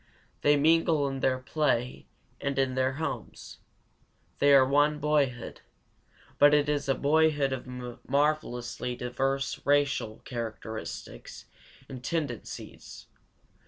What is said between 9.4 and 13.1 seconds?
racial characteristics and tendencies.